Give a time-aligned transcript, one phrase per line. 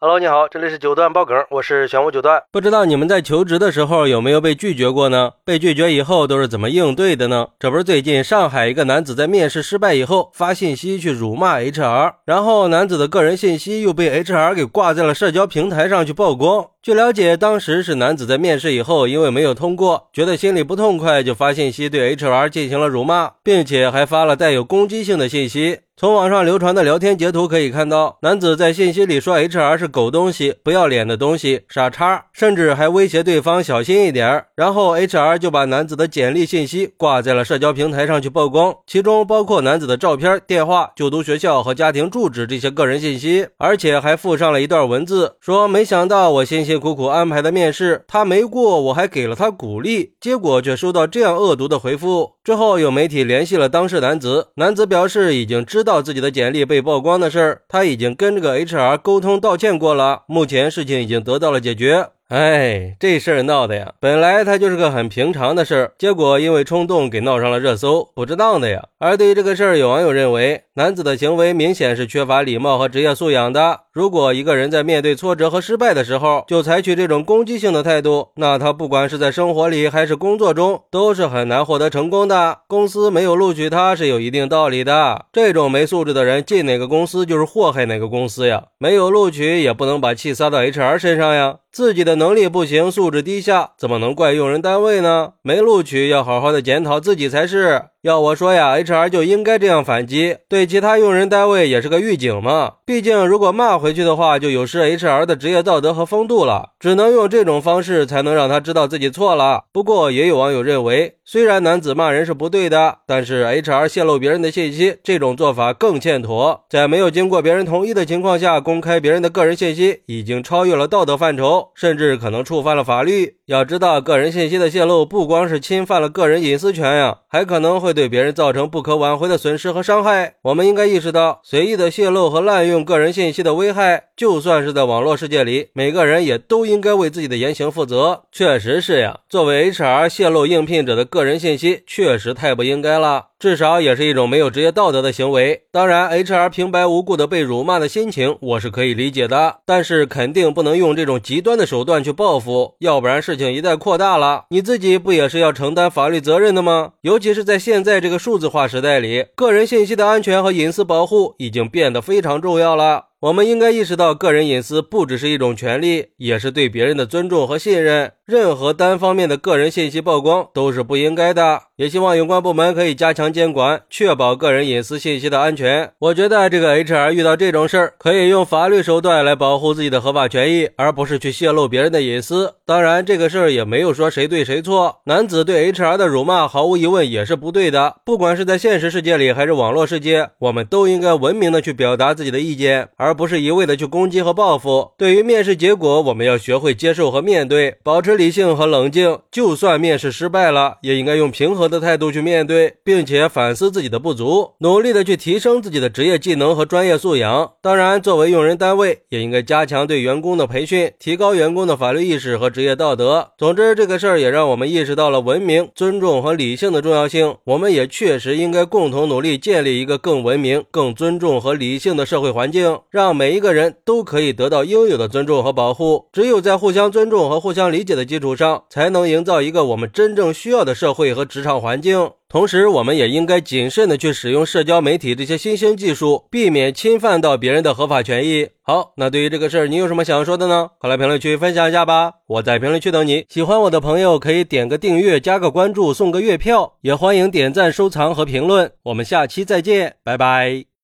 [0.00, 2.40] Hello，你好，这里是九段爆梗，我是玄武九段。
[2.52, 5.32] 不知道你们在求职的时候有没有被拒绝过呢？
[5.44, 7.48] 被拒绝以后都是怎么应对的呢？
[7.58, 16.68] 这不是最近上海一个男子在面试失败以后发信息去辱骂 HR，然后男子的个人信息又被 HR 给挂在了社交平台上去曝光。
[16.88, 25.80] 据了解，当时是男子在面试以后，因为没有通过，觉得心里不痛快，就发信息对 HR 进行了辱骂，并且还发了带有攻击性的信息。
[25.98, 34.44] 从网上流传的聊天截图可以看到，男子在信息里说 HR 是狗东西、不要脸的东西、傻叉，甚至还威胁对方小心一点。
[34.54, 52.34] 然后 HR 就把男子的简历信息挂在了社交平台上去曝光，其中包括男子的照片、电话、就读学校和家庭住址这些个人信息，而且还附上了一段文字，说没想到我辛辛苦苦安排的面试，他没过，我还给了他鼓励，结果却收到这样恶毒的回复。
[52.44, 55.88] 之后有媒体联系了当事男子，男子表示已经知。
[55.88, 62.08] 道自己的简历被曝光的事儿，他已经跟这个 HR 沟通道歉过了，目前事情已经得到了解决。
[62.28, 68.88] 哎，这事儿闹的呀，本来他就是个很平常的事儿，结果因为冲动给闹上了热搜，不值当的呀。
[68.98, 73.80] 而对于这个事儿，有网友认为，男子的行为明显是缺乏礼貌和职业素养的。
[73.92, 82.58] 如果一个人在面对挫折和失败的时候就采取这种攻击性的态度，那他不管是在生活里还是工作中，都是很难获得成功的。
[82.68, 85.24] 公司没有录取他是有一定道理的。
[85.32, 88.66] 这种没素质的人进哪个公司就是祸害哪个公司呀。
[88.78, 91.56] 没有录取也不能把气撒到 HR 身上呀。
[91.72, 95.32] 自己的能力不行，素质低下，怎么能怪用人单位呢？
[95.42, 97.82] 没录取，要好好的检讨自己才是。
[98.02, 102.74] 要我说呀，HR 就应该这样反击，对其他用人单位也是个预警嘛。
[102.86, 106.70] 毕竟，如果骂回去的话，就有失 HR 的职业道德和风度了。
[106.78, 109.64] 只能用这种方式，才能让他知道自己错了。
[109.72, 116.64] 不过，也有网友认为，虽然男子骂人是不对的，但是 HR 泄露别人的信息，这种做法更欠妥。
[116.70, 123.38] 在没有经过别人同意的情况下公开别人的个人信息，已经超越了道德范畴，甚至可能触犯了法律。
[123.46, 127.87] 要知道，个人信息的泄露不光是侵犯了个人隐私权呀，还可能会。
[127.88, 130.34] 会对别人造成不可挽回的损失和伤害。
[130.42, 134.08] 我们应该意识到，随意的泄露和滥用个人信息的危害。
[134.14, 138.24] 就算是在网络世界里，每个人也都应该为自己的言行负责。
[138.30, 143.28] 确实是呀，作为 HR 泄露应聘者的个人信息，确实太不应该了。
[143.38, 145.62] 至少也是一种没有职业道德的行为。
[145.70, 149.58] 当然，HR 平白无故的被辱骂的心情，我是可以理解的。
[149.64, 156.94] 但是肯定不能用这种极端的手段去报复，要不然事情一旦扩大了，你自己不也是要承担法律责任的吗？
[157.02, 163.07] 尤其是在现在这个数字化时代里，个人信息的安全和隐私保护已经变得非常重要了。
[163.20, 168.12] 我们应该意识到，个人隐私不只是一种权利，也是对别人的尊重和信任。
[168.24, 171.62] 任何单方面的个人信息曝光都是不应该的。
[171.76, 175.90] 也希望有关部门可以加强监管，确保个人隐私信息的安全。
[175.98, 182.54] 我觉得这个 HR 遇到这种事儿，可以用法律手段来保护自己的合法权益，而不是去泄露别人的隐私。
[182.64, 185.00] 当然，这个事儿也没有说谁对谁错。
[185.06, 187.96] 男子对 HR 的辱骂，毫无疑问也是不对的。
[188.04, 193.07] 不管是在现实世界里还是网络世界，我们都应该文明的去表达自己的意见，而。
[193.08, 194.90] 而不是一味的去攻击和报复。
[194.98, 199.18] 对于面试结果，我们要学会接受和面对，保持理性和冷静。
[199.30, 207.52] 就算面试失败了，也应该用平和的态度去面对，并且反思自己的不足，努力的去提升自己的职业技能和专业素养。
[207.62, 213.30] 当然，作为用人单位，也应该加强对员工的培训，提高员工的法律意识和职业道德。
[213.38, 217.36] 总之，这个事儿也让我们意识到了文明、尊重和理性的重要性。
[217.44, 222.78] 我们也确实应该共同努力，建立一个更文明、更尊重和理性的社会环境。
[223.02, 226.06] 让每一个人都可以得到应有的尊重和保护。
[226.12, 232.10] 只有在互相尊重和互相理解的基础上，才能营造一个我们真正需要的社会和职场环境。
[232.28, 238.48] 同时，我们也应该谨慎的去使用社交媒体这些新兴技术，避免侵犯到别人的合法权益。
[238.60, 240.68] 好，那对于这个事儿，你有什么想说的呢？
[240.78, 242.12] 快来评论区分享一下吧！
[242.26, 243.24] 我在评论区等你。
[243.30, 248.72] 喜欢我的朋友可以点个订阅、加个关注、送个月票，也欢迎点赞、收藏和评论。
[248.82, 250.67] 我们下期再见，拜拜。